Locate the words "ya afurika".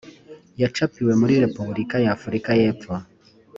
2.03-2.49